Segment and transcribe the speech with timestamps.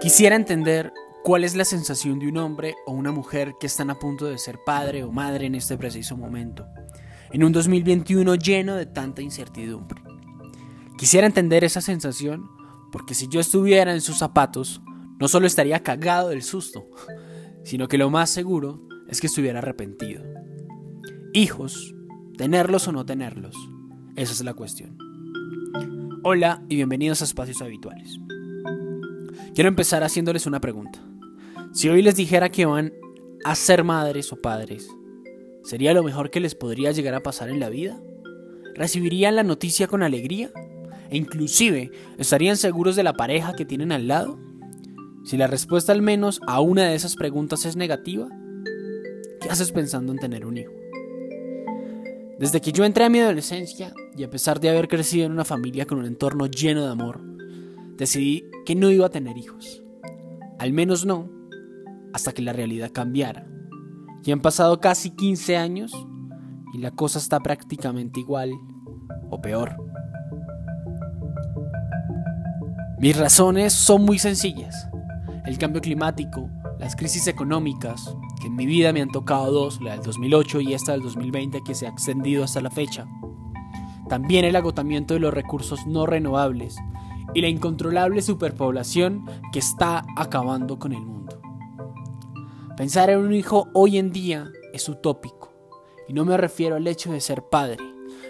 [0.00, 0.92] Quisiera entender
[1.24, 4.38] cuál es la sensación de un hombre o una mujer que están a punto de
[4.38, 6.68] ser padre o madre en este preciso momento,
[7.32, 10.00] en un 2021 lleno de tanta incertidumbre.
[10.96, 12.48] Quisiera entender esa sensación
[12.92, 14.80] porque si yo estuviera en sus zapatos,
[15.18, 16.88] no solo estaría cagado del susto,
[17.64, 20.22] sino que lo más seguro es que estuviera arrepentido.
[21.32, 21.92] Hijos,
[22.36, 23.56] tenerlos o no tenerlos,
[24.14, 24.96] esa es la cuestión.
[26.22, 28.20] Hola y bienvenidos a Espacios Habituales.
[29.58, 31.00] Quiero empezar haciéndoles una pregunta.
[31.72, 32.92] Si hoy les dijera que van
[33.44, 34.88] a ser madres o padres,
[35.64, 38.00] ¿sería lo mejor que les podría llegar a pasar en la vida?
[38.76, 40.52] ¿Recibirían la noticia con alegría?
[41.10, 44.38] ¿E inclusive estarían seguros de la pareja que tienen al lado?
[45.24, 48.28] Si la respuesta al menos a una de esas preguntas es negativa,
[49.40, 50.72] ¿qué haces pensando en tener un hijo?
[52.38, 55.44] Desde que yo entré a mi adolescencia, y a pesar de haber crecido en una
[55.44, 57.20] familia con un entorno lleno de amor,
[57.96, 59.82] decidí que no iba a tener hijos.
[60.58, 61.30] Al menos no,
[62.12, 63.46] hasta que la realidad cambiara.
[64.22, 65.90] Y han pasado casi 15 años
[66.74, 68.52] y la cosa está prácticamente igual
[69.30, 69.74] o peor.
[72.98, 74.90] Mis razones son muy sencillas.
[75.46, 79.92] El cambio climático, las crisis económicas, que en mi vida me han tocado dos, la
[79.92, 83.06] del 2008 y esta del 2020 que se ha extendido hasta la fecha.
[84.10, 86.76] También el agotamiento de los recursos no renovables
[87.34, 91.40] y la incontrolable superpoblación que está acabando con el mundo.
[92.76, 95.52] Pensar en un hijo hoy en día es utópico,
[96.08, 97.78] y no me refiero al hecho de ser padre.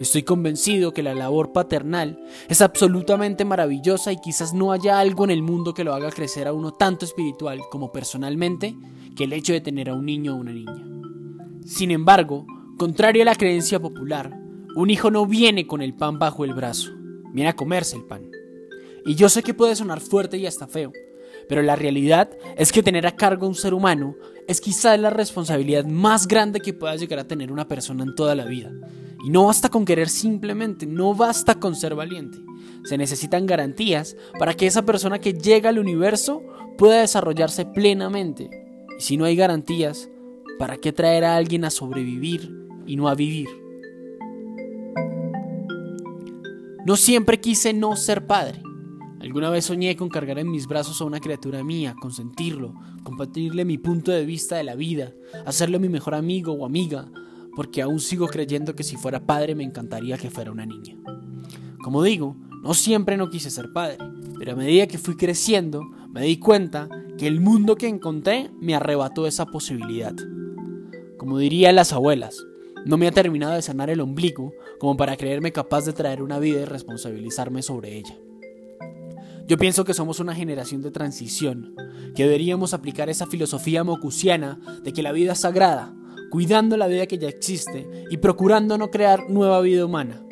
[0.00, 2.18] Estoy convencido que la labor paternal
[2.48, 6.48] es absolutamente maravillosa y quizás no haya algo en el mundo que lo haga crecer
[6.48, 8.74] a uno tanto espiritual como personalmente
[9.14, 10.86] que el hecho de tener a un niño o una niña.
[11.66, 12.46] Sin embargo,
[12.78, 14.34] contrario a la creencia popular,
[14.74, 16.92] un hijo no viene con el pan bajo el brazo,
[17.34, 18.29] viene a comerse el pan.
[19.06, 20.92] Y yo sé que puede sonar fuerte y hasta feo,
[21.48, 24.14] pero la realidad es que tener a cargo un ser humano
[24.46, 28.34] es quizás la responsabilidad más grande que pueda llegar a tener una persona en toda
[28.34, 28.72] la vida.
[29.24, 32.38] Y no basta con querer simplemente, no basta con ser valiente.
[32.84, 36.42] Se necesitan garantías para que esa persona que llega al universo
[36.78, 38.48] pueda desarrollarse plenamente.
[38.98, 40.08] Y si no hay garantías,
[40.58, 42.50] ¿para qué traer a alguien a sobrevivir
[42.86, 43.48] y no a vivir?
[46.86, 48.62] No siempre quise no ser padre.
[49.20, 53.76] Alguna vez soñé con cargar en mis brazos a una criatura mía, consentirlo, compartirle mi
[53.76, 55.12] punto de vista de la vida,
[55.44, 57.10] hacerle mi mejor amigo o amiga,
[57.54, 60.96] porque aún sigo creyendo que si fuera padre me encantaría que fuera una niña.
[61.84, 63.98] Como digo, no siempre no quise ser padre,
[64.38, 66.88] pero a medida que fui creciendo me di cuenta
[67.18, 70.14] que el mundo que encontré me arrebató esa posibilidad.
[71.18, 72.46] Como dirían las abuelas,
[72.86, 76.38] no me ha terminado de sanar el ombligo como para creerme capaz de traer una
[76.38, 78.16] vida y responsabilizarme sobre ella.
[79.50, 81.74] Yo pienso que somos una generación de transición,
[82.14, 85.92] que deberíamos aplicar esa filosofía mocusiana de que la vida es sagrada,
[86.30, 90.24] cuidando la vida que ya existe y procurando no crear nueva vida humana,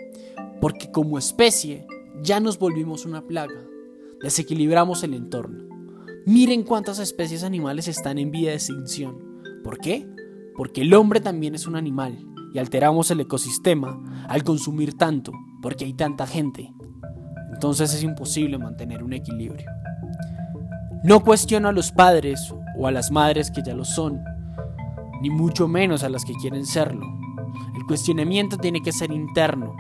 [0.60, 1.84] porque como especie
[2.22, 3.60] ya nos volvimos una plaga,
[4.22, 5.64] desequilibramos el entorno.
[6.24, 9.42] Miren cuántas especies animales están en vía de extinción.
[9.64, 10.08] ¿Por qué?
[10.56, 12.24] Porque el hombre también es un animal
[12.54, 16.72] y alteramos el ecosistema al consumir tanto, porque hay tanta gente,
[17.58, 19.69] entonces es imposible mantener un equilibrio.
[21.02, 24.22] No cuestiono a los padres o a las madres que ya lo son,
[25.20, 27.04] ni mucho menos a las que quieren serlo.
[27.76, 29.74] El cuestionamiento tiene que ser interno,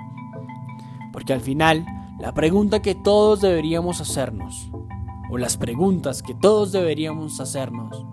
[1.12, 1.86] porque al final
[2.18, 4.72] la pregunta que todos deberíamos hacernos,
[5.30, 8.04] o las preguntas que todos deberíamos hacernos,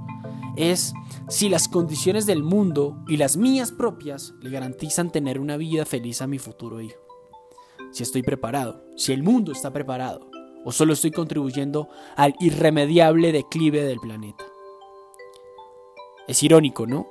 [0.55, 0.93] es
[1.27, 6.21] si las condiciones del mundo y las mías propias le garantizan tener una vida feliz
[6.21, 7.04] a mi futuro hijo
[7.95, 10.29] si estoy preparado, si el mundo está preparado,
[10.66, 14.44] o solo estoy contribuyendo al irremediable declive del planeta.
[16.28, 17.07] Es irónico, ¿no?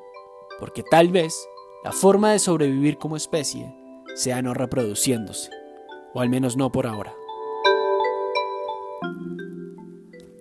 [0.61, 1.49] Porque tal vez
[1.85, 3.75] la forma de sobrevivir como especie
[4.15, 5.49] sea no reproduciéndose,
[6.13, 7.15] o al menos no por ahora.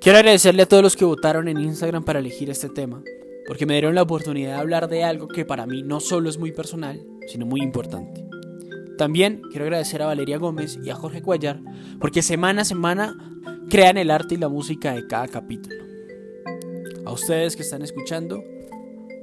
[0.01, 3.01] Quiero agradecerle a todos los que votaron en Instagram para elegir este tema,
[3.47, 6.38] porque me dieron la oportunidad de hablar de algo que para mí no solo es
[6.38, 8.22] muy personal, sino muy importante.
[8.97, 11.59] También quiero agradecer a Valeria Gómez y a Jorge Cuellar
[11.99, 13.15] porque semana a semana
[13.69, 15.83] crean el arte y la música de cada capítulo.
[17.05, 18.43] A ustedes que están escuchando,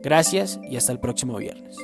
[0.02, 1.76] gracias y hasta el próximo viernes.